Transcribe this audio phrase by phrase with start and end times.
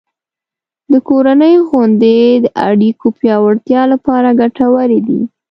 [0.91, 5.21] د کورنۍ غونډې د اړیکو پیاوړتیا لپاره ګټورې دي.